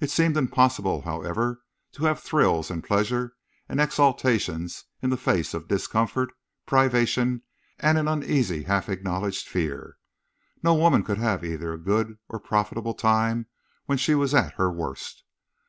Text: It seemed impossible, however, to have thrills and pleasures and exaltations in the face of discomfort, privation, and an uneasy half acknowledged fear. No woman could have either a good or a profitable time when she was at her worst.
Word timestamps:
It 0.00 0.10
seemed 0.10 0.36
impossible, 0.36 1.02
however, 1.02 1.62
to 1.92 2.06
have 2.06 2.18
thrills 2.18 2.68
and 2.68 2.82
pleasures 2.82 3.30
and 3.68 3.80
exaltations 3.80 4.86
in 5.00 5.10
the 5.10 5.16
face 5.16 5.54
of 5.54 5.68
discomfort, 5.68 6.30
privation, 6.66 7.42
and 7.78 7.96
an 7.96 8.08
uneasy 8.08 8.64
half 8.64 8.88
acknowledged 8.88 9.46
fear. 9.46 9.98
No 10.64 10.74
woman 10.74 11.04
could 11.04 11.18
have 11.18 11.44
either 11.44 11.72
a 11.72 11.78
good 11.78 12.18
or 12.28 12.38
a 12.38 12.44
profitable 12.44 12.94
time 12.94 13.46
when 13.86 13.98
she 13.98 14.16
was 14.16 14.34
at 14.34 14.54
her 14.54 14.68
worst. 14.72 15.22